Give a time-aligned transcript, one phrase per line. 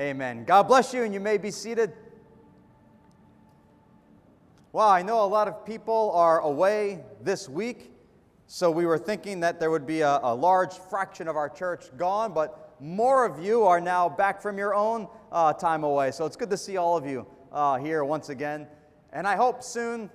[0.00, 0.44] Amen.
[0.44, 1.92] God bless you, and you may be seated.
[4.72, 7.92] Well, I know a lot of people are away this week,
[8.46, 11.94] so we were thinking that there would be a, a large fraction of our church
[11.98, 16.12] gone, but more of you are now back from your own uh, time away.
[16.12, 18.68] So it's good to see all of you uh, here once again.
[19.12, 20.08] And I hope soon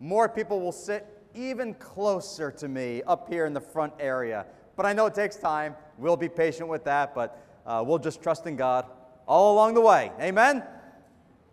[0.00, 1.06] more people will sit
[1.36, 4.44] even closer to me up here in the front area.
[4.74, 5.76] But I know it takes time.
[5.98, 8.86] We'll be patient with that, but uh, we'll just trust in God
[9.26, 10.10] all along the way.
[10.20, 10.64] Amen?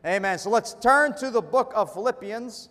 [0.06, 0.40] Amen.
[0.40, 2.70] So let's turn to the book of Philippians.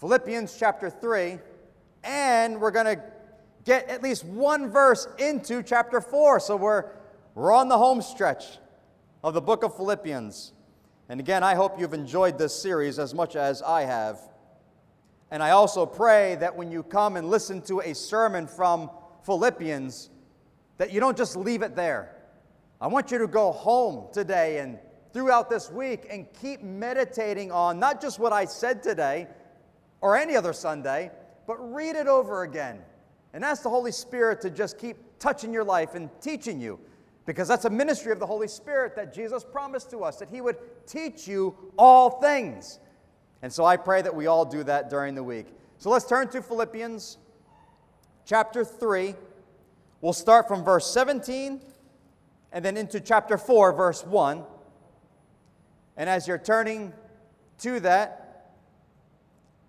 [0.00, 1.38] Philippians chapter 3,
[2.02, 3.00] and we're going to
[3.64, 6.40] get at least one verse into chapter 4.
[6.40, 6.86] So we're,
[7.36, 8.58] we're on the home stretch
[9.22, 10.54] of the book of Philippians.
[11.08, 14.18] And again, I hope you've enjoyed this series as much as I have.
[15.32, 18.88] And I also pray that when you come and listen to a sermon from
[19.24, 20.10] Philippians,
[20.78, 22.22] that you don't just leave it there
[22.82, 24.76] I want you to go home today and
[25.12, 29.28] throughout this week and keep meditating on not just what I said today
[30.00, 31.12] or any other Sunday,
[31.46, 32.80] but read it over again.
[33.34, 36.80] And ask the Holy Spirit to just keep touching your life and teaching you.
[37.24, 40.40] Because that's a ministry of the Holy Spirit that Jesus promised to us, that He
[40.40, 42.80] would teach you all things.
[43.42, 45.46] And so I pray that we all do that during the week.
[45.78, 47.18] So let's turn to Philippians
[48.24, 49.14] chapter 3.
[50.00, 51.60] We'll start from verse 17
[52.52, 54.44] and then into chapter 4, verse 1.
[55.96, 56.92] And as you're turning
[57.58, 58.52] to that,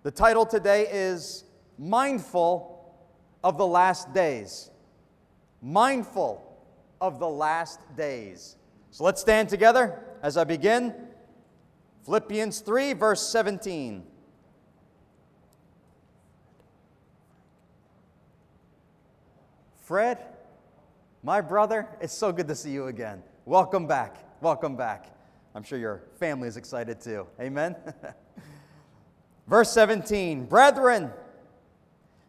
[0.04, 1.44] the title today is
[1.78, 2.94] Mindful
[3.42, 4.70] of the Last Days.
[5.62, 6.42] Mindful
[7.00, 8.56] of the Last Days.
[8.90, 10.94] So let's stand together as I begin.
[12.04, 14.04] Philippians 3, verse 17.
[19.80, 20.18] Fred?
[21.22, 23.22] My brother, it's so good to see you again.
[23.46, 24.18] Welcome back.
[24.42, 25.14] Welcome back.
[25.54, 27.26] I'm sure your family is excited too.
[27.40, 27.76] Amen.
[29.46, 31.10] Verse 17 Brethren,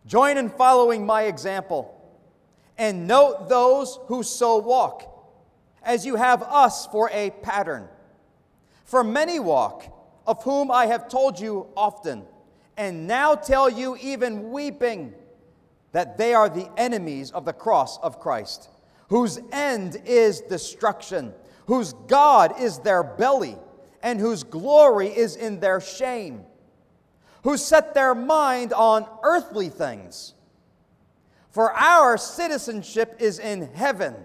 [0.06, 1.92] join in following my example,
[2.78, 5.34] and note those who so walk,
[5.82, 7.90] as you have us for a pattern.
[8.86, 9.86] For many walk,
[10.26, 12.24] of whom I have told you often,
[12.78, 15.14] and now tell you, even weeping,
[15.92, 18.70] that they are the enemies of the cross of Christ
[19.10, 21.34] whose end is destruction,
[21.68, 23.58] whose God is their belly,
[24.02, 26.44] and whose glory is in their shame,
[27.44, 30.34] who set their mind on earthly things.
[31.50, 34.16] For our citizenship is in heaven,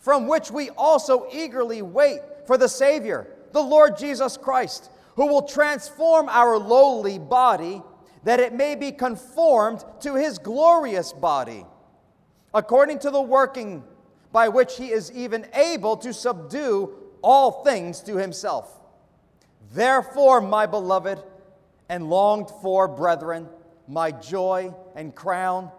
[0.00, 5.42] from which we also eagerly wait for the Savior, the Lord Jesus Christ, who will
[5.42, 7.82] transform our lowly body
[8.24, 11.66] that it may be conformed to his glorious body
[12.54, 13.82] according to the working
[14.32, 16.90] by which he is even able to subdue
[17.22, 18.80] all things to himself.
[19.72, 21.22] Therefore, my beloved
[21.88, 23.48] and longed for brethren,
[23.88, 25.70] my joy and crown,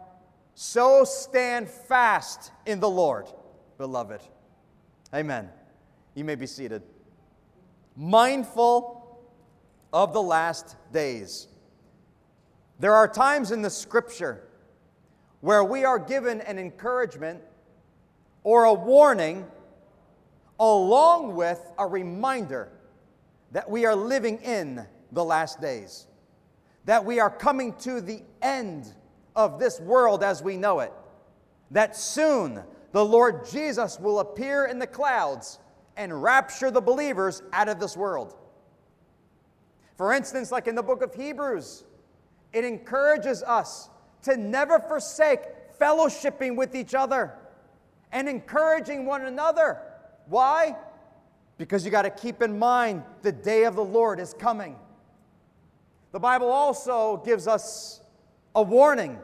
[0.55, 3.27] so stand fast in the Lord,
[3.77, 4.21] beloved.
[5.13, 5.49] Amen.
[6.15, 6.83] You may be seated.
[7.95, 9.19] Mindful
[9.91, 11.47] of the last days.
[12.79, 14.47] There are times in the scripture
[15.41, 17.41] where we are given an encouragement
[18.43, 19.45] or a warning,
[20.59, 22.69] along with a reminder
[23.51, 26.07] that we are living in the last days,
[26.85, 28.91] that we are coming to the end
[29.35, 30.91] of this world as we know it,
[31.71, 35.59] that soon the Lord Jesus will appear in the clouds
[35.97, 38.35] and rapture the believers out of this world.
[39.95, 41.83] For instance, like in the book of Hebrews,
[42.51, 43.89] it encourages us
[44.23, 45.41] to never forsake
[45.79, 47.33] fellowshipping with each other
[48.11, 49.79] and encouraging one another.
[50.27, 50.75] Why?
[51.57, 54.75] Because you got to keep in mind the day of the Lord is coming.
[56.11, 58.01] The Bible also gives us
[58.55, 59.19] a warning.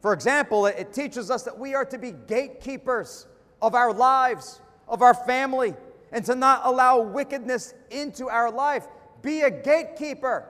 [0.00, 3.26] For example, it teaches us that we are to be gatekeepers
[3.60, 5.74] of our lives, of our family,
[6.12, 8.86] and to not allow wickedness into our life.
[9.22, 10.46] Be a gatekeeper.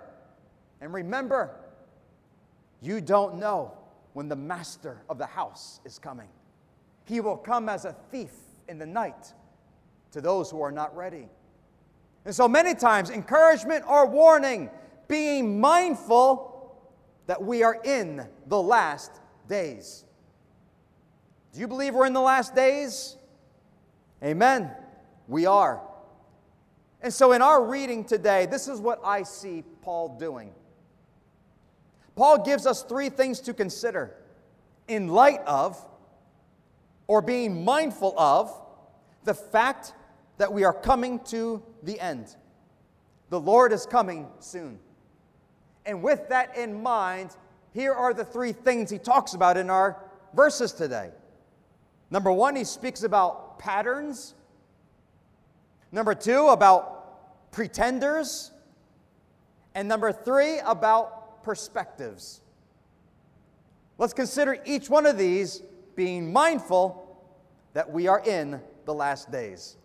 [0.80, 1.54] And remember,
[2.80, 3.76] you don't know
[4.12, 6.28] when the master of the house is coming.
[7.04, 8.32] He will come as a thief
[8.68, 9.34] in the night
[10.12, 11.28] to those who are not ready.
[12.24, 14.70] And so many times, encouragement or warning,
[15.08, 16.76] being mindful
[17.26, 19.12] that we are in the last
[19.48, 20.04] days.
[21.52, 23.16] Do you believe we're in the last days?
[24.22, 24.70] Amen.
[25.30, 25.80] We are.
[27.00, 30.52] And so, in our reading today, this is what I see Paul doing.
[32.16, 34.16] Paul gives us three things to consider
[34.88, 35.82] in light of
[37.06, 38.52] or being mindful of
[39.22, 39.94] the fact
[40.38, 42.34] that we are coming to the end.
[43.28, 44.80] The Lord is coming soon.
[45.86, 47.36] And with that in mind,
[47.72, 50.02] here are the three things he talks about in our
[50.34, 51.10] verses today.
[52.10, 54.34] Number one, he speaks about patterns.
[55.92, 58.52] Number two, about pretenders.
[59.74, 62.40] And number three, about perspectives.
[63.98, 65.62] Let's consider each one of these
[65.94, 67.06] being mindful
[67.74, 69.76] that we are in the last days.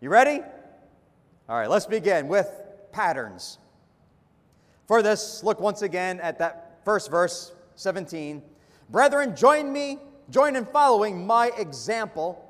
[0.00, 0.40] You ready?
[1.48, 2.48] All right, let's begin with
[2.92, 3.58] patterns.
[4.86, 8.42] For this, look once again at that first verse, 17.
[8.90, 9.98] Brethren, join me,
[10.30, 12.47] join in following my example,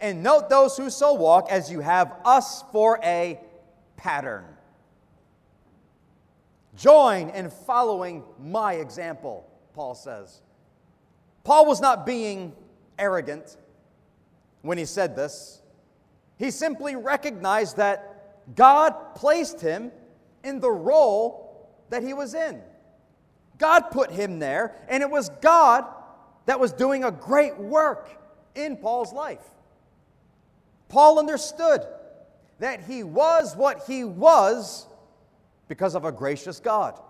[0.00, 3.40] and note those who so walk as you have us for a
[3.96, 4.44] pattern.
[6.76, 10.40] Join in following my example, Paul says.
[11.44, 12.54] Paul was not being
[12.98, 13.56] arrogant
[14.62, 15.60] when he said this.
[16.38, 19.92] He simply recognized that God placed him
[20.42, 22.62] in the role that he was in.
[23.58, 25.84] God put him there, and it was God
[26.46, 28.08] that was doing a great work
[28.54, 29.44] in Paul's life.
[30.90, 31.86] Paul understood
[32.58, 34.86] that he was what he was
[35.68, 37.00] because of a gracious God.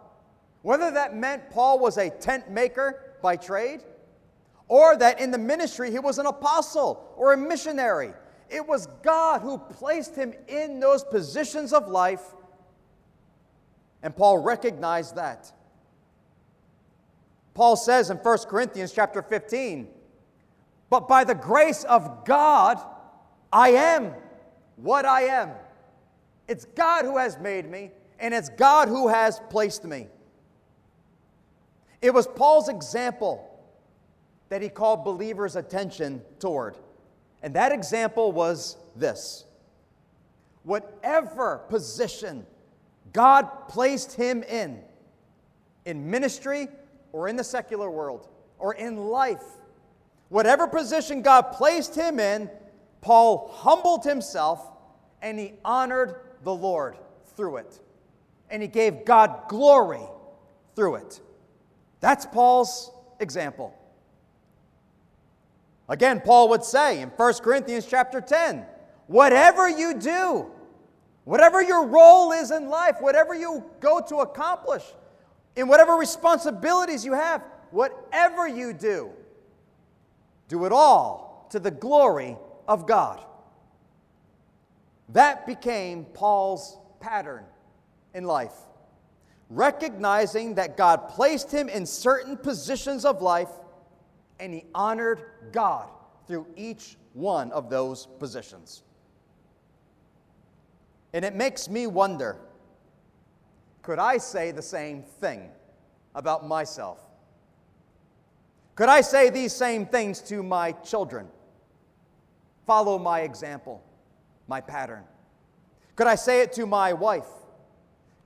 [0.62, 3.80] Whether that meant Paul was a tent maker by trade,
[4.68, 8.12] or that in the ministry he was an apostle or a missionary.
[8.48, 12.22] It was God who placed him in those positions of life,
[14.02, 15.52] and Paul recognized that.
[17.54, 19.88] Paul says in 1 Corinthians chapter 15,
[20.88, 22.80] but by the grace of God,
[23.52, 24.14] I am
[24.76, 25.50] what I am.
[26.48, 30.08] It's God who has made me, and it's God who has placed me.
[32.02, 33.46] It was Paul's example
[34.48, 36.76] that he called believers' attention toward.
[37.42, 39.44] And that example was this
[40.62, 42.44] whatever position
[43.12, 44.82] God placed him in,
[45.84, 46.68] in ministry
[47.12, 49.42] or in the secular world or in life,
[50.28, 52.50] whatever position God placed him in,
[53.00, 54.66] Paul humbled himself
[55.22, 56.96] and he honored the Lord
[57.36, 57.80] through it.
[58.50, 60.02] And he gave God glory
[60.74, 61.20] through it.
[62.00, 63.74] That's Paul's example.
[65.88, 68.64] Again, Paul would say in 1 Corinthians chapter 10,
[69.06, 70.46] whatever you do,
[71.24, 74.84] whatever your role is in life, whatever you go to accomplish,
[75.56, 79.10] in whatever responsibilities you have, whatever you do,
[80.48, 82.36] do it all to the glory
[82.70, 83.20] of God.
[85.08, 87.44] That became Paul's pattern
[88.14, 88.54] in life.
[89.50, 93.48] Recognizing that God placed him in certain positions of life
[94.38, 95.88] and he honored God
[96.28, 98.84] through each one of those positions.
[101.12, 102.36] And it makes me wonder
[103.82, 105.50] could I say the same thing
[106.14, 107.00] about myself?
[108.76, 111.26] Could I say these same things to my children?
[112.70, 113.82] Follow my example,
[114.46, 115.02] my pattern.
[115.96, 117.26] Could I say it to my wife?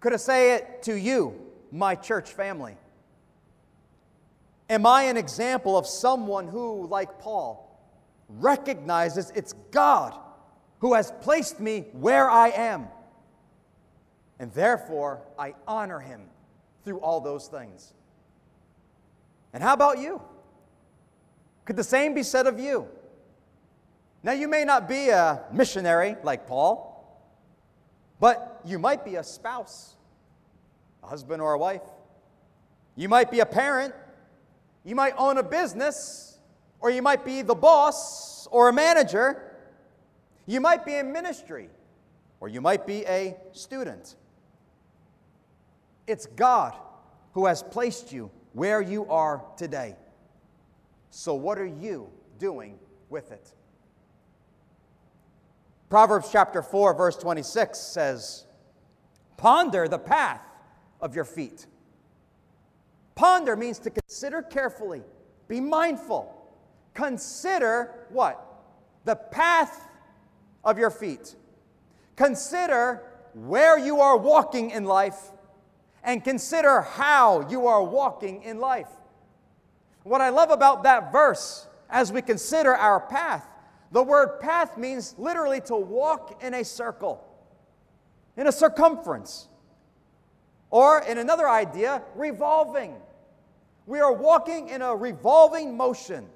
[0.00, 1.40] Could I say it to you,
[1.72, 2.76] my church family?
[4.68, 7.74] Am I an example of someone who, like Paul,
[8.28, 10.14] recognizes it's God
[10.80, 12.88] who has placed me where I am?
[14.38, 16.20] And therefore, I honor him
[16.84, 17.94] through all those things.
[19.54, 20.20] And how about you?
[21.64, 22.88] Could the same be said of you?
[24.24, 26.90] Now, you may not be a missionary like Paul,
[28.18, 29.96] but you might be a spouse,
[31.02, 31.82] a husband or a wife.
[32.96, 33.94] You might be a parent,
[34.82, 36.38] you might own a business,
[36.80, 39.56] or you might be the boss or a manager.
[40.46, 41.68] You might be in ministry,
[42.40, 44.16] or you might be a student.
[46.06, 46.74] It's God
[47.32, 49.96] who has placed you where you are today.
[51.10, 52.78] So, what are you doing
[53.10, 53.52] with it?
[55.88, 58.46] Proverbs chapter 4, verse 26 says,
[59.36, 60.42] Ponder the path
[61.00, 61.66] of your feet
[63.14, 65.02] Ponder means to consider carefully,
[65.48, 66.34] be mindful.
[66.94, 68.44] Consider what?
[69.04, 69.88] The path
[70.64, 71.34] of your feet.
[72.16, 73.02] Consider
[73.34, 75.30] where you are walking in life
[76.02, 78.88] and consider how you are walking in life.
[80.02, 83.46] What I love about that verse, as we consider our path,
[83.94, 87.24] the word path means literally to walk in a circle,
[88.36, 89.46] in a circumference.
[90.70, 92.96] Or, in another idea, revolving.
[93.86, 96.26] We are walking in a revolving motion.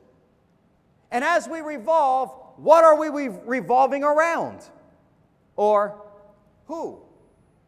[1.10, 4.60] And as we revolve, what are we re- revolving around?
[5.56, 6.00] Or
[6.66, 7.00] who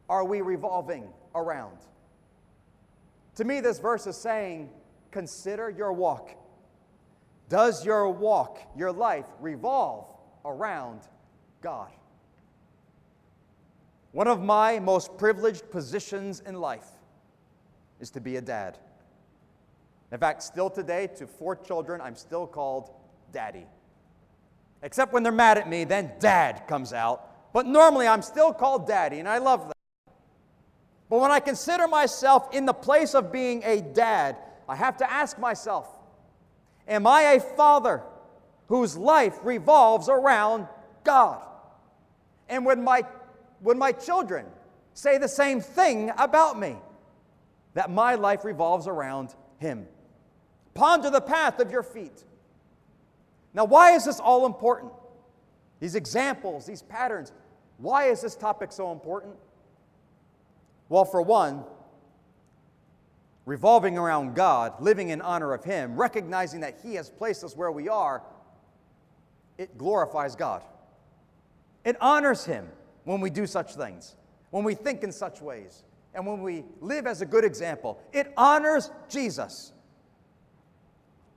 [0.09, 1.79] are we revolving around?
[3.35, 4.71] To me, this verse is saying,
[5.11, 6.31] consider your walk.
[7.51, 10.07] Does your walk, your life, revolve
[10.45, 11.01] around
[11.61, 11.91] God?
[14.13, 16.87] One of my most privileged positions in life
[17.99, 18.79] is to be a dad.
[20.13, 22.91] In fact, still today, to four children, I'm still called
[23.33, 23.67] daddy.
[24.83, 27.53] Except when they're mad at me, then dad comes out.
[27.53, 30.13] But normally, I'm still called daddy, and I love that.
[31.09, 34.37] But when I consider myself in the place of being a dad,
[34.69, 35.89] I have to ask myself
[36.91, 38.03] Am I a father
[38.67, 40.67] whose life revolves around
[41.05, 41.41] God?
[42.49, 43.05] And when my
[43.61, 44.47] when my children
[44.95, 46.77] say the same thing about me,
[47.75, 49.87] that my life revolves around Him.
[50.75, 52.25] Ponder the path of your feet.
[53.55, 54.93] Now, why is this all important?
[55.79, 57.33] These examples, these patterns.
[57.79, 59.35] Why is this topic so important?
[60.89, 61.65] Well, for one,
[63.51, 67.73] revolving around God, living in honor of Him, recognizing that He has placed us where
[67.73, 68.23] we are,
[69.59, 70.63] it glorifies God.
[71.85, 72.69] It honors Him
[73.03, 74.15] when we do such things,
[74.51, 75.83] when we think in such ways,
[76.15, 78.01] and when we live as a good example.
[78.13, 79.73] It honors Jesus.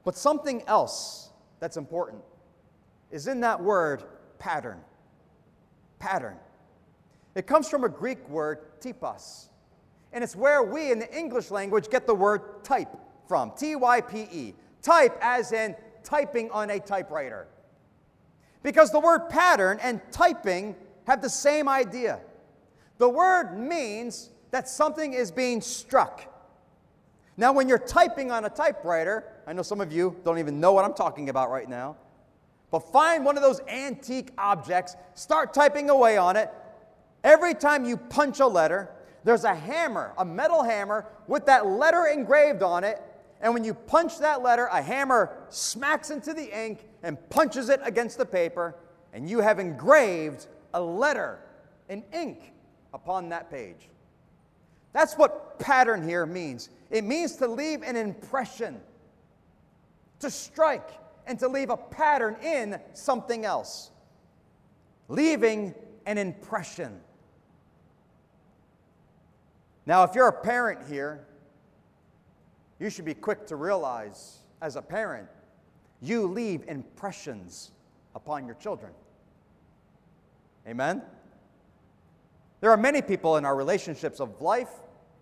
[0.05, 2.21] But something else that's important
[3.09, 4.03] is in that word
[4.37, 4.81] pattern.
[5.97, 6.37] Pattern.
[7.33, 9.49] It comes from a Greek word, typos.
[10.13, 12.95] And it's where we in the English language get the word type
[13.27, 14.53] from T Y P E.
[14.81, 17.47] Type as in typing on a typewriter.
[18.61, 22.19] Because the word pattern and typing have the same idea.
[22.97, 26.29] The word means that something is being struck.
[27.35, 30.73] Now, when you're typing on a typewriter, I know some of you don't even know
[30.73, 31.95] what I'm talking about right now,
[32.69, 36.51] but find one of those antique objects, start typing away on it.
[37.23, 38.91] Every time you punch a letter,
[39.23, 43.01] there's a hammer, a metal hammer, with that letter engraved on it.
[43.41, 47.79] And when you punch that letter, a hammer smacks into the ink and punches it
[47.83, 48.75] against the paper,
[49.13, 51.39] and you have engraved a letter
[51.89, 52.53] in ink
[52.93, 53.89] upon that page.
[54.93, 56.69] That's what pattern here means.
[56.89, 58.79] It means to leave an impression,
[60.19, 60.89] to strike,
[61.25, 63.91] and to leave a pattern in something else.
[65.07, 65.73] Leaving
[66.05, 66.99] an impression.
[69.85, 71.25] Now, if you're a parent here,
[72.79, 75.27] you should be quick to realize as a parent,
[76.01, 77.71] you leave impressions
[78.15, 78.93] upon your children.
[80.67, 81.01] Amen?
[82.61, 84.69] There are many people in our relationships of life,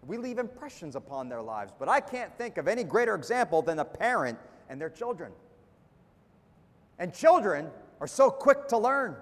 [0.05, 3.79] we leave impressions upon their lives, but I can't think of any greater example than
[3.79, 4.37] a parent
[4.69, 5.31] and their children.
[6.99, 9.15] And children are so quick to learn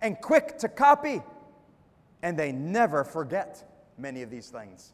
[0.00, 1.22] and quick to copy,
[2.22, 3.69] and they never forget
[4.00, 4.92] many of these things.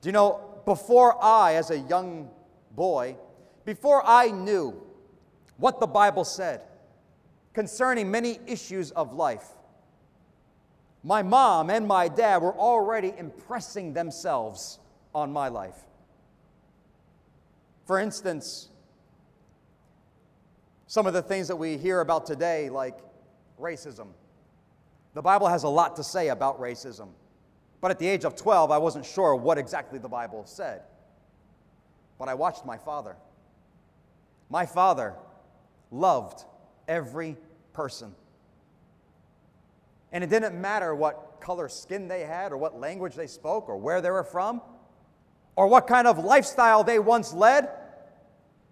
[0.00, 2.30] Do you know, before I, as a young
[2.72, 3.16] boy,
[3.64, 4.80] before I knew
[5.56, 6.62] what the Bible said,
[7.52, 9.46] concerning many issues of life.
[11.02, 14.78] My mom and my dad were already impressing themselves
[15.14, 15.76] on my life.
[17.86, 18.70] For instance,
[20.86, 22.98] some of the things that we hear about today, like
[23.60, 24.08] racism.
[25.14, 27.08] The Bible has a lot to say about racism.
[27.80, 30.82] But at the age of 12, I wasn't sure what exactly the Bible said.
[32.18, 33.16] But I watched my father.
[34.50, 35.14] My father
[35.90, 36.44] loved
[36.88, 37.36] every
[37.72, 38.14] person.
[40.12, 43.76] And it didn't matter what color skin they had, or what language they spoke, or
[43.76, 44.62] where they were from,
[45.56, 47.68] or what kind of lifestyle they once led.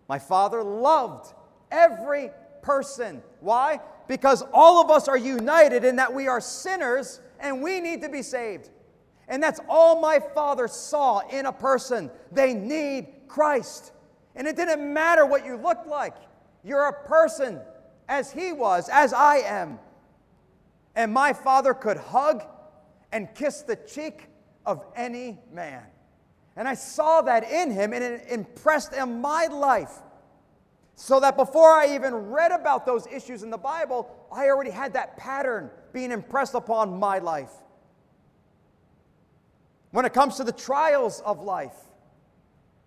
[0.08, 1.32] My father loved
[1.70, 2.30] every
[2.62, 3.22] person.
[3.40, 3.80] Why?
[4.12, 8.10] Because all of us are united in that we are sinners and we need to
[8.10, 8.68] be saved.
[9.26, 12.10] And that's all my father saw in a person.
[12.30, 13.92] They need Christ.
[14.34, 16.12] And it didn't matter what you looked like.
[16.62, 17.58] You're a person
[18.06, 19.78] as he was, as I am.
[20.94, 22.44] And my father could hug
[23.12, 24.28] and kiss the cheek
[24.66, 25.84] of any man.
[26.54, 30.02] And I saw that in him, and it impressed in my life.
[30.94, 34.92] So that before I even read about those issues in the Bible, I already had
[34.92, 37.52] that pattern being impressed upon my life.
[39.90, 41.74] When it comes to the trials of life,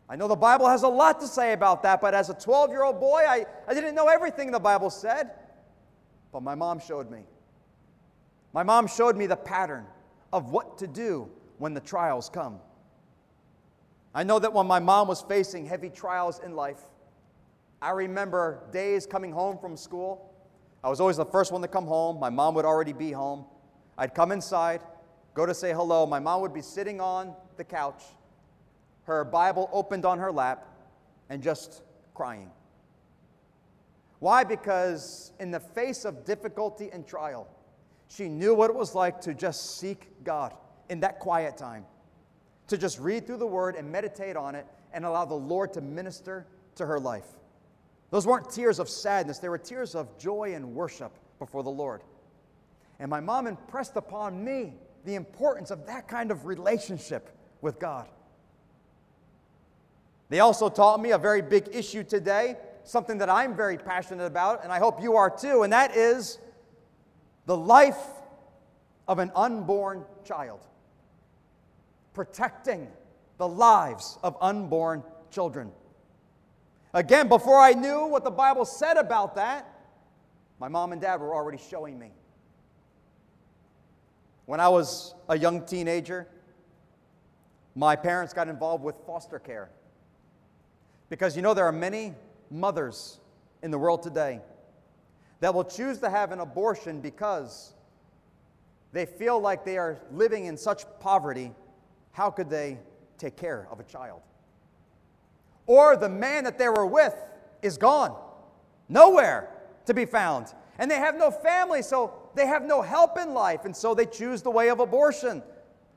[0.07, 2.69] I know the Bible has a lot to say about that, but as a 12
[2.69, 5.31] year old boy, I, I didn't know everything the Bible said.
[6.31, 7.24] But my mom showed me.
[8.53, 9.85] My mom showed me the pattern
[10.31, 12.59] of what to do when the trials come.
[14.13, 16.79] I know that when my mom was facing heavy trials in life,
[17.85, 20.33] I remember days coming home from school.
[20.83, 22.19] I was always the first one to come home.
[22.19, 23.45] My mom would already be home.
[23.95, 24.81] I'd come inside,
[25.35, 26.07] go to say hello.
[26.07, 28.01] My mom would be sitting on the couch,
[29.03, 30.67] her Bible opened on her lap,
[31.29, 31.83] and just
[32.15, 32.49] crying.
[34.17, 34.43] Why?
[34.43, 37.47] Because in the face of difficulty and trial,
[38.07, 40.55] she knew what it was like to just seek God
[40.89, 41.85] in that quiet time,
[42.67, 45.81] to just read through the Word and meditate on it and allow the Lord to
[45.81, 47.27] minister to her life.
[48.12, 52.01] Those weren't tears of sadness, they were tears of joy and worship before the Lord.
[53.00, 57.29] And my mom impressed upon me the importance of that kind of relationship
[57.62, 58.07] with God.
[60.29, 64.63] They also taught me a very big issue today, something that I'm very passionate about,
[64.63, 66.39] and I hope you are too, and that is
[67.45, 68.00] the life
[69.07, 70.62] of an unborn child.
[72.13, 72.88] Protecting
[73.38, 75.71] the lives of unborn children.
[76.95, 79.69] Again, before I knew what the Bible said about that,
[80.59, 82.13] my mom and dad were already showing me.
[84.45, 86.25] When I was a young teenager,
[87.75, 89.71] my parents got involved with foster care.
[91.09, 92.13] Because you know, there are many
[92.49, 93.19] mothers
[93.61, 94.39] in the world today
[95.41, 97.73] that will choose to have an abortion because
[98.93, 101.51] they feel like they are living in such poverty.
[102.13, 102.77] How could they
[103.17, 104.21] take care of a child?
[105.67, 107.15] Or the man that they were with
[107.62, 108.15] is gone,
[108.88, 109.50] nowhere
[109.86, 110.53] to be found.
[110.77, 114.05] And they have no family, so they have no help in life, and so they
[114.05, 115.41] choose the way of abortion.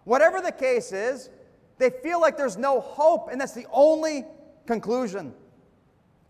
[0.04, 1.30] Whatever the case is,
[1.78, 4.24] they feel like there's no hope, and that's the only
[4.66, 5.34] conclusion.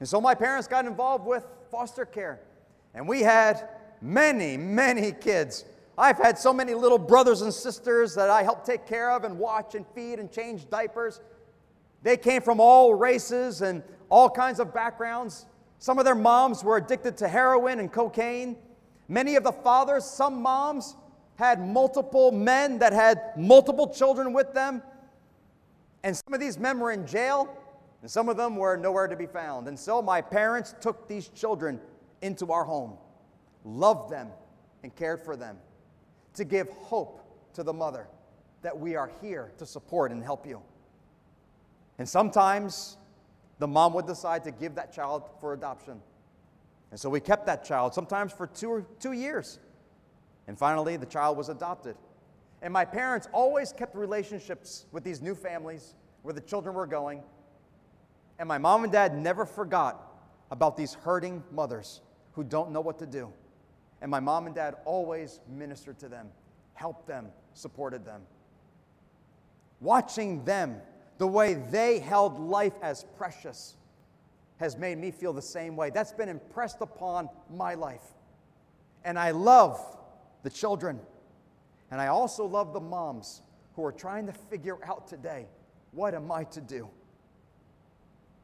[0.00, 2.40] And so my parents got involved with foster care,
[2.94, 3.68] and we had
[4.00, 5.64] many, many kids.
[5.96, 9.38] I've had so many little brothers and sisters that I helped take care of and
[9.38, 11.20] watch and feed and change diapers.
[12.02, 15.46] They came from all races and all kinds of backgrounds.
[15.78, 18.56] Some of their moms were addicted to heroin and cocaine.
[19.08, 20.96] Many of the fathers, some moms,
[21.36, 24.82] had multiple men that had multiple children with them.
[26.02, 27.48] And some of these men were in jail,
[28.02, 29.68] and some of them were nowhere to be found.
[29.68, 31.80] And so my parents took these children
[32.22, 32.94] into our home,
[33.64, 34.28] loved them,
[34.82, 35.58] and cared for them
[36.34, 37.20] to give hope
[37.54, 38.06] to the mother
[38.62, 40.60] that we are here to support and help you.
[41.98, 42.96] And sometimes
[43.58, 46.00] the mom would decide to give that child for adoption.
[46.90, 49.58] And so we kept that child, sometimes for two, two years.
[50.46, 51.96] And finally, the child was adopted.
[52.62, 57.22] And my parents always kept relationships with these new families where the children were going.
[58.38, 60.04] And my mom and dad never forgot
[60.50, 62.00] about these hurting mothers
[62.32, 63.32] who don't know what to do.
[64.00, 66.28] And my mom and dad always ministered to them,
[66.74, 68.22] helped them, supported them.
[69.80, 70.80] Watching them
[71.18, 73.76] the way they held life as precious
[74.58, 75.90] has made me feel the same way.
[75.90, 78.02] That's been impressed upon my life.
[79.04, 79.80] And I love
[80.42, 81.00] the children.
[81.90, 83.42] And I also love the moms
[83.74, 85.46] who are trying to figure out today
[85.92, 86.88] what am I to do?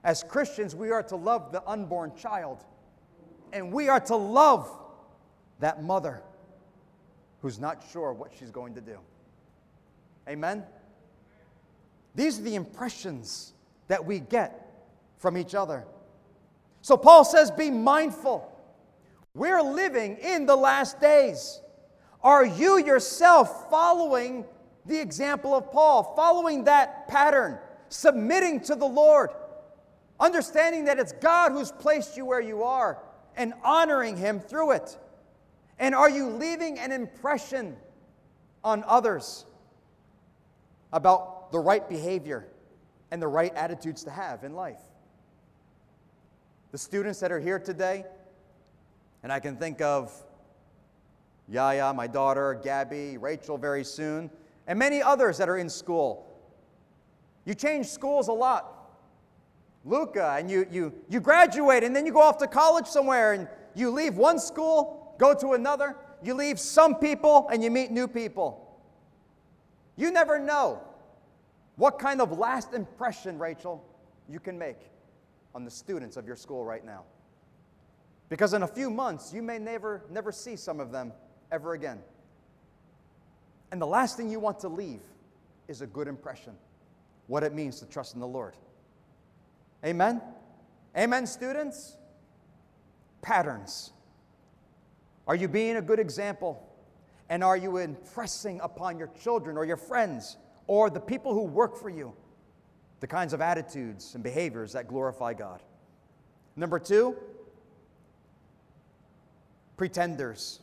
[0.03, 2.65] As Christians, we are to love the unborn child,
[3.53, 4.71] and we are to love
[5.61, 6.23] that mother
[7.41, 8.99] who's not sure what she's going to do.
[10.29, 10.65] Amen?
[12.15, 13.53] These are the impressions
[13.89, 14.61] that we get
[15.19, 15.85] from each other.
[16.83, 18.51] So Paul says, Be mindful.
[19.35, 21.61] We're living in the last days.
[22.23, 24.45] Are you yourself following
[24.87, 29.31] the example of Paul, following that pattern, submitting to the Lord,
[30.21, 32.99] understanding that it's God who's placed you where you are,
[33.37, 34.99] and honoring Him through it?
[35.79, 37.77] And are you leaving an impression
[38.63, 39.45] on others
[40.93, 42.49] about the right behavior
[43.13, 44.81] and the right attitudes to have in life.
[46.73, 48.05] The students that are here today,
[49.23, 50.13] and I can think of
[51.49, 54.31] Yaya, my daughter, Gabby, Rachel very soon,
[54.67, 56.27] and many others that are in school.
[57.45, 58.91] You change schools a lot.
[59.85, 63.47] Luca, and you, you, you graduate, and then you go off to college somewhere, and
[63.77, 65.95] you leave one school, go to another.
[66.21, 68.77] You leave some people, and you meet new people.
[69.97, 70.83] You never know
[71.77, 73.85] what kind of last impression, Rachel,
[74.29, 74.79] you can make
[75.55, 77.03] on the students of your school right now?
[78.29, 81.13] Because in a few months, you may never, never see some of them
[81.53, 82.01] ever again.
[83.71, 85.03] And the last thing you want to leave
[85.69, 86.55] is a good impression
[87.27, 88.55] what it means to trust in the Lord.
[89.85, 90.21] Amen?
[90.97, 91.97] Amen, students?
[93.23, 93.93] Patterns.
[95.27, 96.63] Are you being a good example?
[97.29, 101.77] And are you impressing upon your children or your friends or the people who work
[101.77, 102.15] for you
[103.01, 105.63] the kinds of attitudes and behaviors that glorify God.
[106.57, 107.17] Number two,
[109.77, 110.61] pretenders.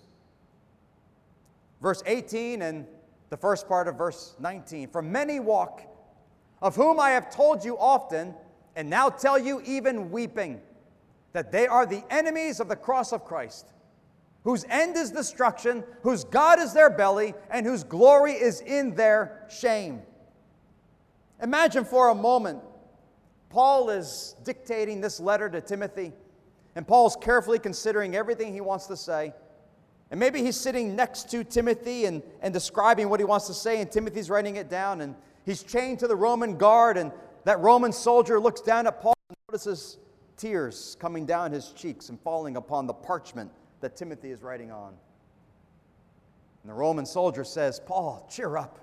[1.82, 2.88] Verse 18 and
[3.30, 4.90] the first part of verse 19.
[4.90, 5.84] For many walk,
[6.62, 8.34] of whom I have told you often,
[8.76, 10.62] and now tell you even weeping,
[11.34, 13.68] that they are the enemies of the cross of Christ,
[14.44, 19.46] whose end is destruction, whose God is their belly, and whose glory is in their
[19.50, 20.02] shame.
[21.42, 22.62] Imagine for a moment,
[23.50, 26.14] Paul is dictating this letter to Timothy,
[26.76, 29.34] and Paul's carefully considering everything he wants to say.
[30.10, 33.80] And maybe he's sitting next to Timothy and, and describing what he wants to say,
[33.80, 37.12] and Timothy's writing it down, and he's chained to the Roman guard, and
[37.44, 39.98] that Roman soldier looks down at Paul and notices
[40.38, 44.94] tears coming down his cheeks and falling upon the parchment that Timothy is writing on.
[46.64, 48.80] And the Roman soldier says, Paul, cheer up.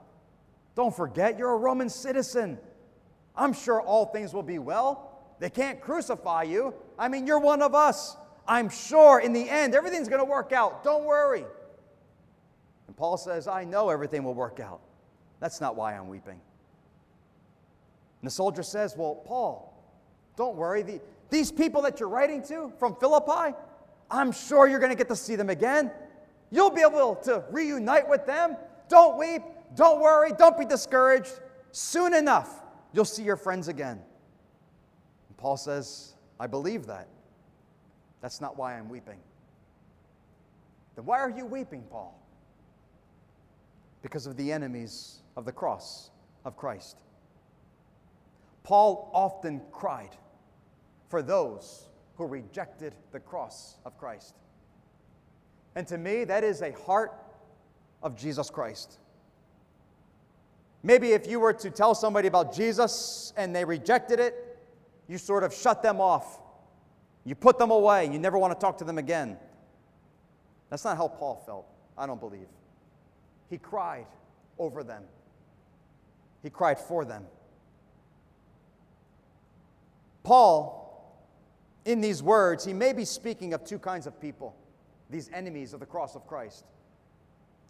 [0.74, 2.58] Don't forget, you're a Roman citizen.
[3.34, 5.08] I'm sure all things will be well.
[5.38, 6.74] They can't crucify you.
[6.98, 8.16] I mean, you're one of us.
[8.46, 10.82] I'm sure in the end everything's going to work out.
[10.82, 11.44] Don't worry.
[12.86, 14.80] And Paul says, I know everything will work out.
[15.40, 16.40] That's not why I'm weeping.
[18.20, 19.72] And the soldier says, Well, Paul,
[20.36, 20.82] don't worry.
[20.82, 23.54] The, these people that you're writing to from Philippi,
[24.10, 25.90] I'm sure you're going to get to see them again.
[26.50, 28.56] You'll be able to reunite with them.
[28.88, 29.42] Don't weep.
[29.74, 30.32] Don't worry.
[30.36, 31.40] Don't be discouraged.
[31.72, 34.00] Soon enough, you'll see your friends again.
[35.28, 37.08] And Paul says, I believe that.
[38.20, 39.18] That's not why I'm weeping.
[40.96, 42.18] Then why are you weeping, Paul?
[44.02, 46.10] Because of the enemies of the cross
[46.44, 46.96] of Christ.
[48.62, 50.16] Paul often cried
[51.08, 51.87] for those
[52.18, 54.34] who rejected the cross of Christ.
[55.74, 57.14] And to me, that is a heart
[58.02, 58.98] of Jesus Christ.
[60.82, 64.58] Maybe if you were to tell somebody about Jesus and they rejected it,
[65.08, 66.40] you sort of shut them off
[67.28, 68.06] you put them away.
[68.06, 69.36] You never want to talk to them again.
[70.70, 71.66] That's not how Paul felt,
[71.98, 72.46] I don't believe.
[73.50, 74.06] He cried
[74.58, 75.02] over them,
[76.42, 77.26] he cried for them.
[80.22, 80.77] Paul,
[81.88, 84.54] in these words, he may be speaking of two kinds of people,
[85.08, 86.66] these enemies of the cross of Christ.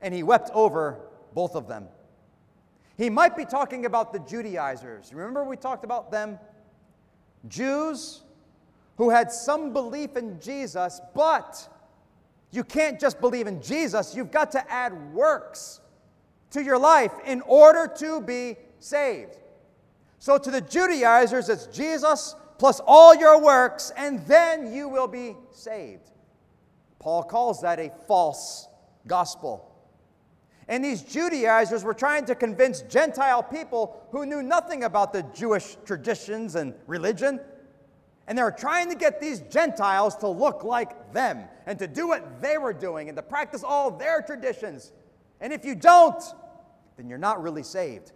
[0.02, 0.98] And he wept over
[1.35, 1.87] both of them.
[2.96, 5.14] He might be talking about the Judaizers.
[5.14, 6.37] Remember, we talked about them?
[7.46, 8.22] Jews
[8.96, 11.68] who had some belief in Jesus, but
[12.50, 15.81] you can't just believe in Jesus, you've got to add works
[16.50, 19.38] to your life in order to be saved.
[20.18, 25.37] So to the Judaizers, it's Jesus plus all your works, and then you will be
[25.51, 26.11] saved.
[26.99, 28.68] Paul calls that a false
[29.07, 29.64] gospel.
[30.66, 35.77] And these Judaizers were trying to convince Gentile people who knew nothing about the Jewish
[35.87, 37.40] traditions and religion
[38.29, 42.07] and they were trying to get these Gentiles to look like them and to do
[42.07, 44.92] what they were doing and to practice all their traditions.
[45.40, 46.23] And if you don't,
[46.99, 48.12] then you're not really saved.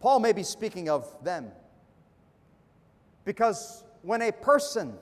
[0.00, 1.52] Paul may be speaking of them.
[3.28, 4.94] Because when a person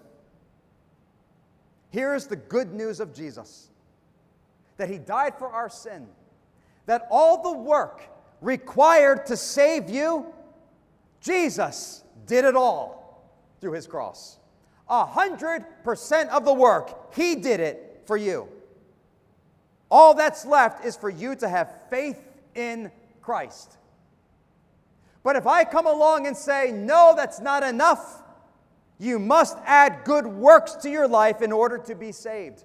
[1.90, 3.68] hears the good news of Jesus,
[4.78, 6.08] that he died for our sin,
[6.86, 8.02] that all the work
[8.40, 10.26] required to save you,
[11.20, 14.38] Jesus did it all through his cross.
[14.88, 18.48] A hundred percent of the work, he did it for you.
[19.88, 22.18] All that's left is for you to have faith
[22.56, 22.90] in
[23.22, 23.76] Christ.
[25.26, 28.22] But if I come along and say, no, that's not enough,
[28.96, 32.62] you must add good works to your life in order to be saved.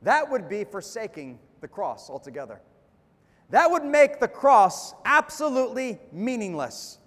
[0.00, 2.62] That would be forsaking the cross altogether.
[3.50, 6.98] That would make the cross absolutely meaningless.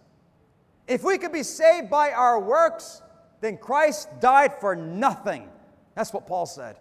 [0.87, 3.01] If we could be saved by our works,
[3.41, 5.49] then Christ died for nothing.
[5.95, 6.77] That's what Paul said.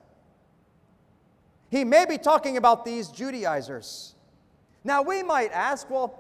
[1.70, 4.14] He may be talking about these Judaizers.
[4.84, 6.18] Now, we might ask, well,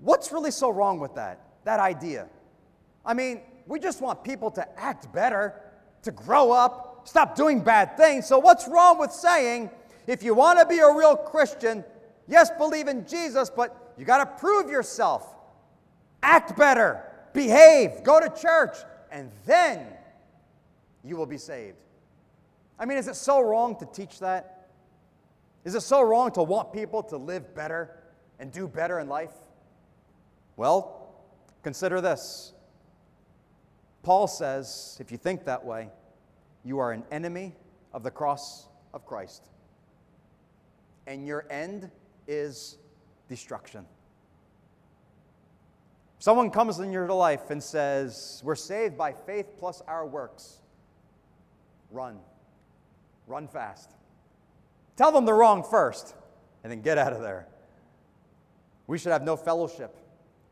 [0.00, 2.28] what's really so wrong with that, that idea?
[3.04, 5.54] I mean, we just want people to act better,
[6.02, 8.26] to grow up, stop doing bad things.
[8.26, 9.70] So, what's wrong with saying,
[10.06, 11.84] if you want to be a real Christian,
[12.26, 15.34] yes, believe in Jesus, but you got to prove yourself?
[16.22, 18.76] act better, behave, go to church,
[19.10, 19.86] and then
[21.04, 21.78] you will be saved.
[22.78, 24.68] I mean, is it so wrong to teach that?
[25.64, 27.96] Is it so wrong to want people to live better
[28.38, 29.32] and do better in life?
[30.58, 31.14] Well,
[31.62, 32.52] consider this.
[34.02, 35.88] Paul says if you think that way,
[36.64, 37.54] you are an enemy
[37.94, 39.50] of the cross of Christ.
[41.06, 41.92] And your end
[42.26, 42.76] is
[43.28, 43.86] destruction.
[46.18, 50.58] Someone comes in your life and says, We're saved by faith plus our works.
[51.92, 52.18] Run.
[53.28, 53.92] Run fast.
[54.96, 56.16] Tell them they're wrong first,
[56.64, 57.46] and then get out of there.
[58.88, 59.96] We should have no fellowship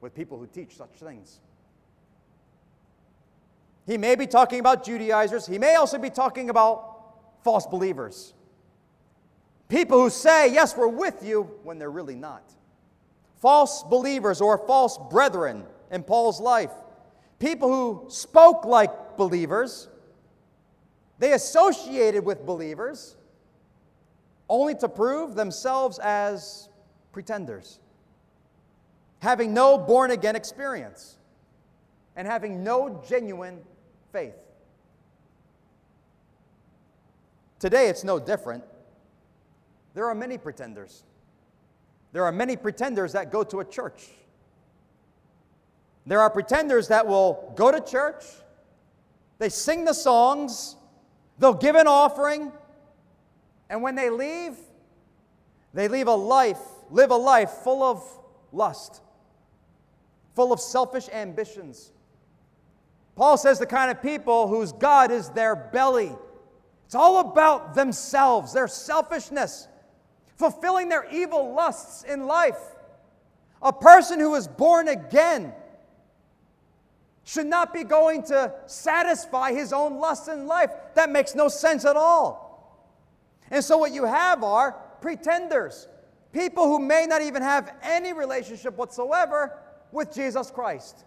[0.07, 1.41] with people who teach such things.
[3.87, 8.33] He may be talking about Judaizers, he may also be talking about false believers.
[9.69, 12.45] People who say, Yes, we're with you, when they're really not
[13.41, 16.71] false believers or false brethren in Paul's life.
[17.41, 19.89] People who spoke like believers,
[21.19, 23.17] they associated with believers
[24.49, 26.69] only to prove themselves as
[27.11, 27.81] pretenders,
[29.21, 31.17] having no born again experience
[32.17, 33.61] and having no genuine
[34.13, 34.35] faith.
[37.59, 38.65] Today it's no different.
[39.95, 41.05] There are many pretenders.
[42.13, 44.09] There are many pretenders that go to a church.
[46.07, 48.25] There are pretenders that will go to church,
[49.39, 50.77] they sing the songs,
[51.39, 52.53] they'll give an offering,
[53.69, 54.57] and when they leave,
[55.75, 58.03] they leave a life, live a life full of
[58.53, 59.03] lust,
[60.37, 61.91] full of selfish ambitions.
[63.17, 66.15] Paul says the kind of people whose God is their belly.
[66.85, 69.67] It's all about themselves, their selfishness
[70.37, 72.59] fulfilling their evil lusts in life.
[73.63, 75.53] A person who is born again
[77.25, 80.71] should not be going to satisfy his own lusts in life.
[80.95, 82.45] That makes no sense at all.
[83.51, 85.89] And so, what you have are pretenders,
[86.33, 89.59] people who may not even have any relationship whatsoever
[89.93, 91.05] with Jesus Christ.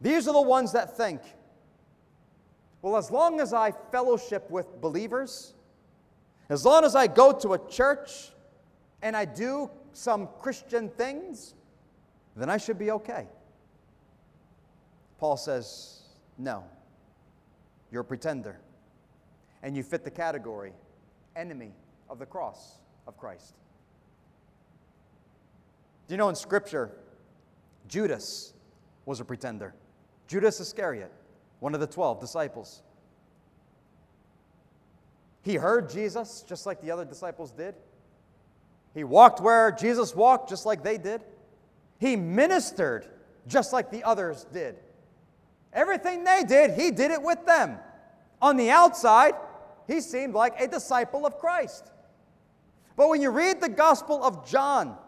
[0.00, 1.20] These are the ones that think,
[2.80, 5.54] well, as long as I fellowship with believers,
[6.48, 8.30] as long as I go to a church
[9.00, 11.54] and I do some Christian things,
[12.36, 13.28] then I should be okay.
[15.18, 16.00] Paul says,
[16.36, 16.64] No,
[17.92, 18.58] you're a pretender.
[19.62, 20.72] And you fit the category
[21.36, 21.70] enemy
[22.10, 23.54] of the cross of Christ.
[26.12, 26.90] Do you know in Scripture,
[27.88, 28.52] Judas
[29.06, 29.74] was a pretender?
[30.28, 31.10] Judas Iscariot,
[31.60, 32.82] one of the 12 disciples.
[35.40, 37.76] He heard Jesus just like the other disciples did.
[38.92, 41.22] He walked where Jesus walked just like they did.
[41.98, 43.08] He ministered
[43.48, 44.76] just like the others did.
[45.72, 47.78] Everything they did, he did it with them.
[48.42, 49.32] On the outside,
[49.88, 51.90] he seemed like a disciple of Christ.
[52.96, 54.98] But when you read the Gospel of John,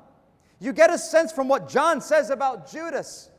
[0.64, 3.30] you get a sense from what John says about Judas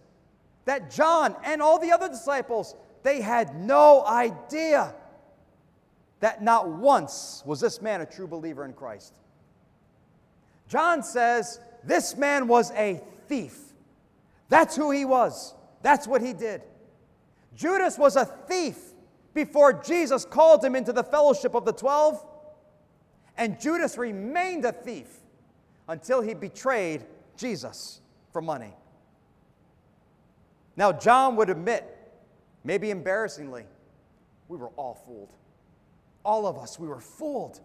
[0.66, 4.94] that John and all the other disciples, they had no idea
[6.20, 9.14] that not once was this man a true believer in Christ.
[10.68, 13.60] John says this man was a thief.
[14.50, 15.54] That's who he was.
[15.82, 16.62] That's what he did.
[17.56, 18.78] Judas was a thief
[19.34, 22.24] before Jesus called him into the fellowship of the twelve,
[23.38, 25.08] and Judas remained a thief
[25.88, 27.06] until he betrayed
[27.38, 28.74] Jesus for money.
[30.78, 31.86] Now, John would admit,
[32.64, 33.66] maybe embarrassingly,
[34.48, 35.34] we were all fooled.
[36.24, 37.62] All of us, we were fooled.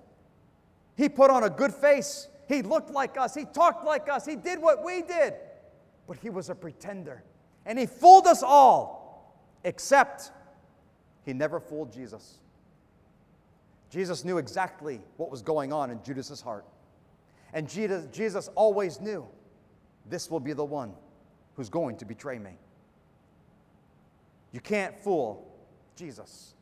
[0.97, 2.29] He put on a good face.
[2.49, 3.35] He looked like us.
[3.35, 4.27] He talked like us.
[4.27, 5.35] He did what we did.
[6.07, 7.25] But he was a pretender.
[7.67, 10.31] And he fooled us all, except
[11.25, 12.39] he never fooled Jesus.
[13.91, 16.65] Jesus knew exactly what was going on in Judas's heart.
[17.53, 19.27] And Jesus, always knew
[20.09, 20.93] this will be the one
[21.55, 22.53] who's going to betray me.
[24.53, 25.47] You can't fool
[25.97, 26.55] Jesus.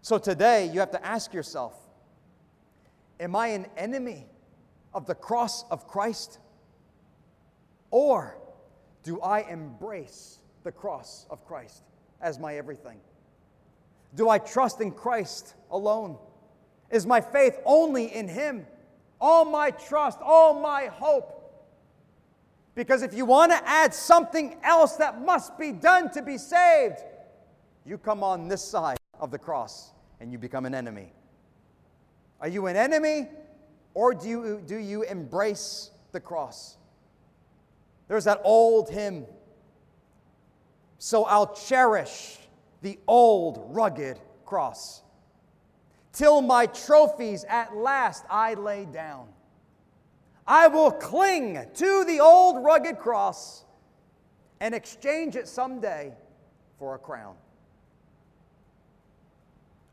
[0.00, 1.74] So today, you have to ask yourself
[3.20, 4.26] Am I an enemy
[4.92, 6.38] of the cross of Christ?
[7.90, 8.36] Or
[9.04, 11.82] do I embrace the cross of Christ
[12.20, 12.98] as my everything?
[14.14, 16.18] Do I trust in Christ alone?
[16.90, 18.66] Is my faith only in Him?
[19.20, 21.41] All my trust, all my hope.
[22.74, 26.98] Because if you want to add something else that must be done to be saved,
[27.84, 31.12] you come on this side of the cross and you become an enemy.
[32.40, 33.28] Are you an enemy
[33.94, 36.76] or do you, do you embrace the cross?
[38.08, 39.26] There's that old hymn.
[40.98, 42.38] So I'll cherish
[42.80, 45.02] the old rugged cross
[46.12, 49.28] till my trophies at last I lay down.
[50.46, 53.64] I will cling to the old rugged cross
[54.60, 56.12] and exchange it someday
[56.78, 57.36] for a crown.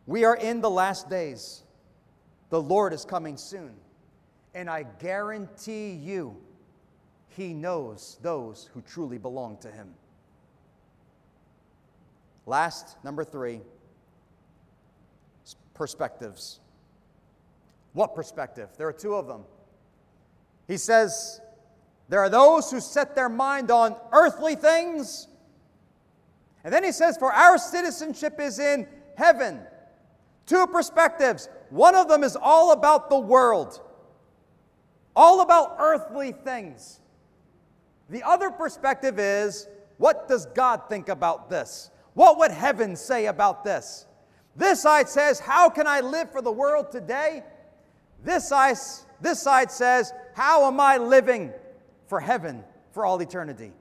[0.08, 1.64] We are in the last days.
[2.50, 3.74] The Lord is coming soon.
[4.56, 6.36] And I guarantee you,
[7.30, 9.94] he knows those who truly belong to him.
[12.48, 13.62] Last, number three,
[15.76, 16.60] perspectives.
[17.94, 18.70] What perspective?
[18.78, 19.44] There are two of them.
[20.70, 21.42] He says,
[22.08, 25.28] There are those who set their mind on earthly things.
[26.64, 29.62] And then he says, For our citizenship is in heaven.
[30.46, 31.50] Two perspectives.
[31.72, 33.82] One of them is all about the world,
[35.16, 37.00] all about earthly things.
[38.10, 41.90] The other perspective is, What does God think about this?
[42.14, 44.06] What would heaven say about this?
[44.56, 47.44] This side says, How can I live for the world today?
[48.24, 48.78] This side,
[49.20, 51.52] this side says, How am I living
[52.08, 53.74] for heaven for all eternity?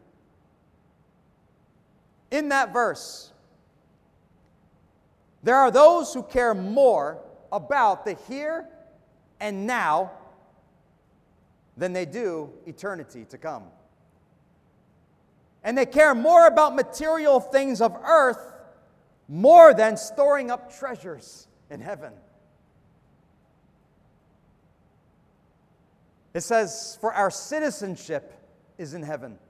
[2.32, 3.32] In that verse,
[5.44, 8.66] there are those who care more about the here
[9.38, 10.10] and now
[11.76, 13.62] than they do eternity to come.
[15.62, 18.52] And they care more about material things of earth
[19.28, 22.14] more than storing up treasures in heaven.
[26.38, 28.32] It says, For our citizenship
[28.78, 29.40] is in heaven,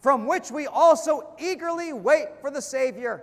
[0.00, 3.22] from which we also eagerly wait for the Savior,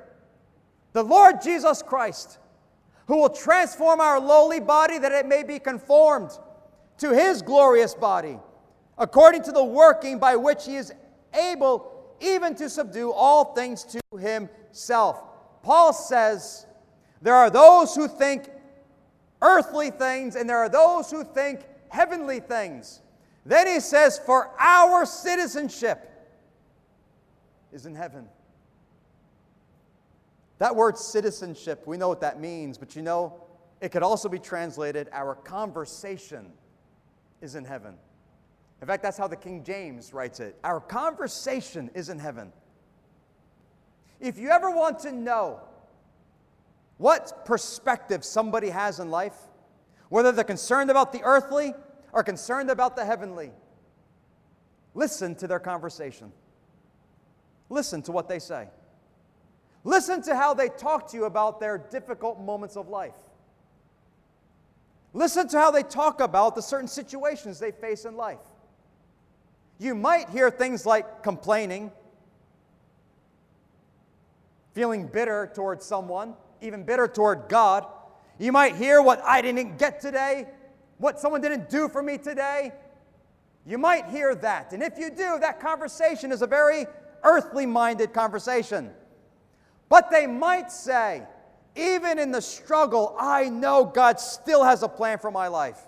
[0.94, 2.38] the Lord Jesus Christ,
[3.08, 6.32] who will transform our lowly body that it may be conformed
[7.00, 8.40] to his glorious body,
[8.98, 10.94] according to the working by which he is
[11.34, 15.22] able even to subdue all things to himself.
[15.62, 16.66] Paul says
[17.22, 18.50] there are those who think
[19.42, 23.02] earthly things and there are those who think heavenly things.
[23.46, 26.10] Then he says, For our citizenship
[27.72, 28.28] is in heaven.
[30.60, 33.42] That word citizenship, we know what that means, but you know,
[33.80, 36.48] it could also be translated our conversation
[37.42, 37.94] is in heaven.
[38.82, 40.58] In fact, that's how the King James writes it.
[40.64, 42.52] Our conversation is in heaven.
[44.20, 45.62] If you ever want to know
[46.98, 49.36] what perspective somebody has in life,
[50.10, 51.74] whether they're concerned about the earthly
[52.14, 53.52] or concerned about the heavenly,
[54.94, 56.32] listen to their conversation.
[57.70, 58.70] Listen to what they say.
[59.84, 63.14] Listen to how they talk to you about their difficult moments of life.
[65.14, 68.40] Listen to how they talk about the certain situations they face in life.
[69.80, 71.92] You might hear things like complaining,
[74.74, 77.86] feeling bitter towards someone, even bitter toward God.
[78.40, 80.48] You might hear what I didn't get today,
[80.98, 82.72] what someone didn't do for me today.
[83.66, 84.74] You might hear that.
[84.74, 86.86] And if you do, that conversation is a very
[87.24, 88.92] earthly minded conversation.
[89.90, 91.24] But they might say,
[91.76, 95.80] even in the struggle, I know God still has a plan for my life.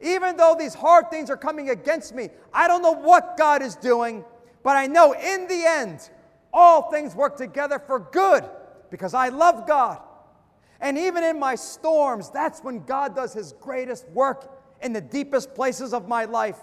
[0.00, 3.76] Even though these hard things are coming against me, I don't know what God is
[3.76, 4.24] doing,
[4.62, 6.10] but I know in the end,
[6.52, 8.44] all things work together for good
[8.90, 10.00] because I love God.
[10.84, 15.54] And even in my storms, that's when God does his greatest work in the deepest
[15.54, 16.58] places of my life.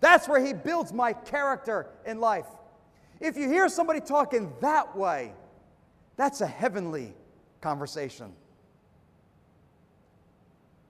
[0.00, 2.48] That's where he builds my character in life.
[3.20, 5.32] If you hear somebody talking that way,
[6.16, 7.14] that's a heavenly
[7.60, 8.32] conversation.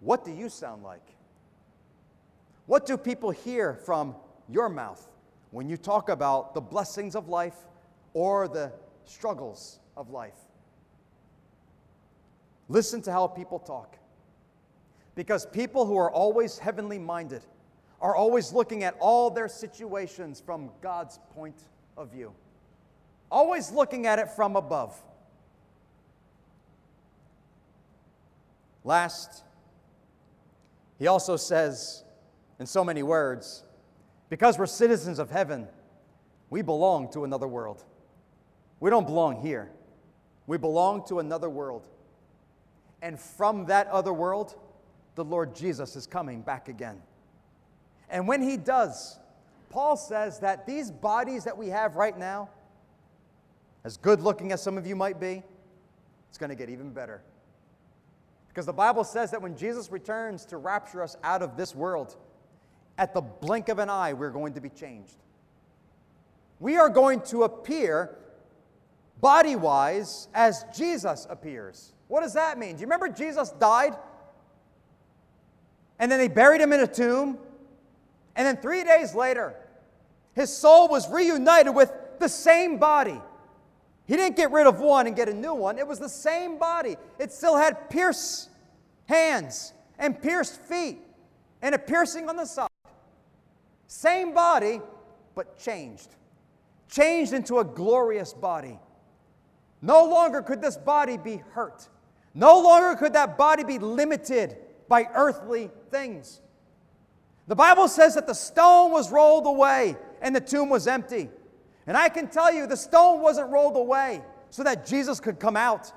[0.01, 1.07] What do you sound like?
[2.65, 4.17] What do people hear from
[4.49, 5.07] your mouth
[5.51, 7.67] when you talk about the blessings of life
[8.15, 8.73] or the
[9.05, 10.33] struggles of life?
[12.73, 13.99] Listen to how people talk.
[15.15, 17.43] Because people who are always heavenly minded
[18.01, 21.55] are always looking at all their situations from God's point
[21.99, 22.33] of view,
[23.31, 24.99] always looking at it from above.
[28.85, 29.45] Last,
[30.99, 32.05] he also says,
[32.59, 33.65] in so many words,
[34.31, 35.69] because we're citizens of heaven,
[36.49, 37.85] we belong to another world.
[38.81, 39.71] We don't belong here,
[40.47, 41.87] we belong to another world.
[43.03, 44.55] And from that other world,
[45.17, 47.03] the Lord Jesus is coming back again.
[48.09, 49.19] And when he does,
[49.69, 52.49] Paul says that these bodies that we have right now,
[53.85, 55.43] as good looking as some of you might be,
[56.29, 57.21] it's going to get even better.
[58.49, 62.17] Because the Bible says that when Jesus returns to rapture us out of this world,
[62.99, 65.17] at the blink of an eye, we're going to be changed.
[66.61, 68.17] We are going to appear
[69.21, 71.95] body wise as Jesus appears.
[72.13, 72.77] What does that mean?
[72.77, 73.97] Do you remember Jesus died?
[75.99, 77.39] And then they buried him in a tomb.
[78.37, 79.55] And then three days later,
[80.35, 83.19] his soul was reunited with the same body.
[84.05, 85.79] He didn't get rid of one and get a new one.
[85.79, 86.99] It was the same body.
[87.19, 88.51] It still had pierced
[89.07, 90.99] hands and pierced feet
[91.63, 92.69] and a piercing on the side.
[93.87, 94.83] Same body,
[95.35, 96.09] but changed.
[96.91, 98.79] Changed into a glorious body.
[99.81, 101.89] No longer could this body be hurt.
[102.35, 104.57] No longer could that body be limited
[104.89, 106.41] by earthly things.
[107.47, 111.29] The Bible says that the stone was rolled away and the tomb was empty.
[111.87, 115.57] And I can tell you, the stone wasn't rolled away so that Jesus could come
[115.57, 115.93] out.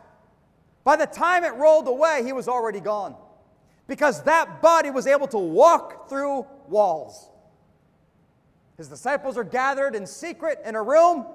[0.84, 3.16] By the time it rolled away, he was already gone
[3.88, 7.30] because that body was able to walk through walls.
[8.78, 11.26] His disciples are gathered in secret in a room,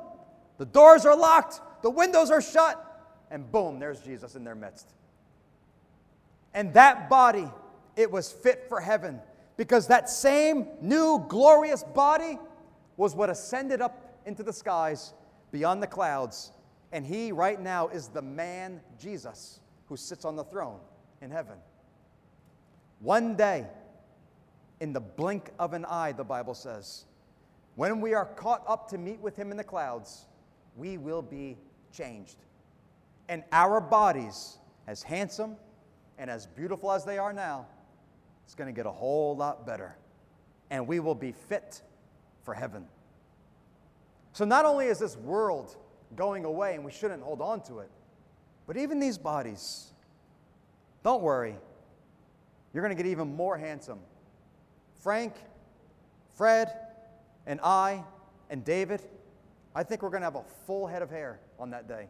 [0.58, 2.89] the doors are locked, the windows are shut,
[3.30, 4.92] and boom, there's Jesus in their midst.
[6.52, 7.48] And that body,
[7.96, 9.20] it was fit for heaven
[9.56, 12.38] because that same new glorious body
[12.96, 15.14] was what ascended up into the skies
[15.52, 16.52] beyond the clouds.
[16.92, 20.80] And he, right now, is the man Jesus who sits on the throne
[21.20, 21.56] in heaven.
[23.00, 23.66] One day,
[24.80, 27.04] in the blink of an eye, the Bible says,
[27.76, 30.26] when we are caught up to meet with him in the clouds,
[30.76, 31.56] we will be
[31.92, 32.36] changed.
[33.30, 34.58] And our bodies,
[34.88, 35.54] as handsome
[36.18, 37.64] and as beautiful as they are now,
[38.44, 39.96] it's going to get a whole lot better.
[40.68, 41.80] And we will be fit
[42.42, 42.86] for heaven.
[44.32, 45.76] So not only is this world
[46.16, 47.90] going away and we shouldn't hold on to it,
[48.66, 49.92] but even these bodies,
[51.04, 51.54] don't worry,
[52.74, 54.00] you're going to get even more handsome.
[55.04, 55.34] Frank,
[56.36, 56.72] Fred,
[57.46, 58.02] and I,
[58.50, 59.00] and David,
[59.72, 62.08] I think we're going to have a full head of hair on that day.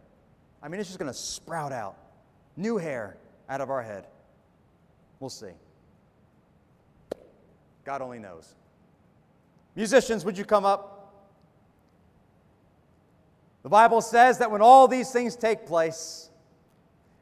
[0.62, 1.96] I mean, it's just going to sprout out
[2.56, 3.16] new hair
[3.48, 4.06] out of our head.
[5.18, 5.52] We'll see.
[7.84, 8.54] God only knows.
[9.74, 11.14] Musicians, would you come up?
[13.62, 16.30] The Bible says that when all these things take place,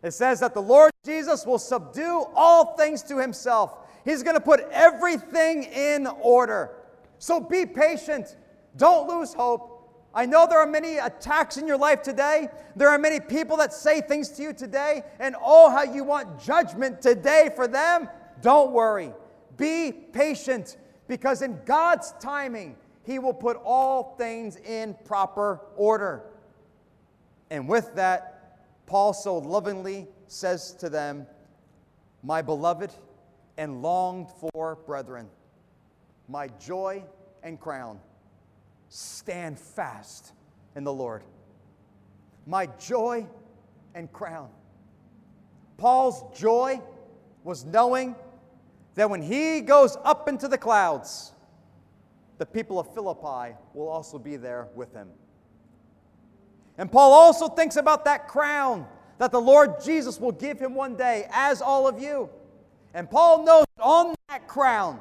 [0.03, 3.77] it says that the Lord Jesus will subdue all things to himself.
[4.05, 6.71] He's going to put everything in order.
[7.19, 8.37] So be patient.
[8.77, 9.68] Don't lose hope.
[10.15, 12.49] I know there are many attacks in your life today.
[12.75, 16.43] There are many people that say things to you today, and oh, how you want
[16.43, 18.09] judgment today for them.
[18.41, 19.13] Don't worry.
[19.57, 20.77] Be patient
[21.09, 26.23] because in God's timing, He will put all things in proper order.
[27.51, 31.27] And with that, Paul so lovingly says to them,
[32.23, 32.93] My beloved
[33.57, 35.29] and longed for brethren,
[36.29, 37.05] my joy
[37.43, 38.01] and crown,
[38.89, 40.33] stand fast
[40.75, 41.23] in the Lord.
[42.47, 43.27] My joy
[43.95, 44.49] and crown.
[45.77, 46.81] Paul's joy
[47.45, 48.17] was knowing
[48.95, 51.33] that when he goes up into the clouds,
[52.39, 55.09] the people of Philippi will also be there with him.
[56.79, 58.87] And Paul also thinks about that crown
[59.19, 62.31] that the Lord Jesus will give him one day, as all of you.
[62.95, 65.01] And Paul knows on that crown,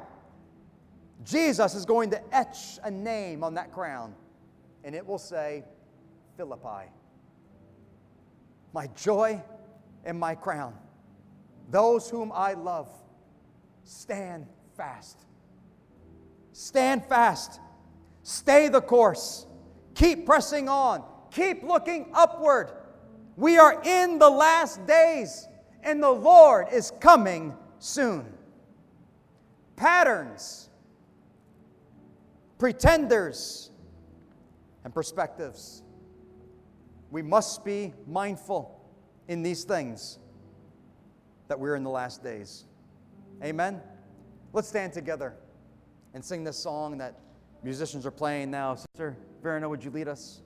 [1.24, 4.14] Jesus is going to etch a name on that crown,
[4.84, 5.64] and it will say,
[6.36, 6.90] Philippi.
[8.72, 9.42] My joy
[10.04, 10.74] and my crown.
[11.70, 12.88] Those whom I love,
[13.84, 14.46] stand
[14.76, 15.18] fast.
[16.52, 17.60] Stand fast.
[18.22, 19.46] Stay the course.
[19.94, 21.02] Keep pressing on.
[21.30, 22.70] Keep looking upward.
[23.36, 25.48] We are in the last days,
[25.82, 28.32] and the Lord is coming soon.
[29.76, 30.67] Patterns,
[32.58, 33.70] pretenders,
[34.84, 35.82] and perspectives.
[37.10, 38.80] We must be mindful
[39.28, 40.18] in these things
[41.48, 42.64] that we're in the last days.
[43.42, 43.80] Amen.
[44.52, 45.34] Let's stand together
[46.14, 47.18] and sing this song that
[47.62, 48.74] musicians are playing now.
[48.74, 50.40] Sister Verna, would you lead us?